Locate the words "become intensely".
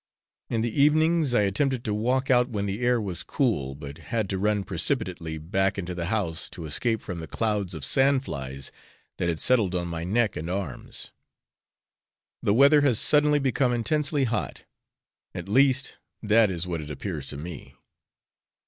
13.37-14.23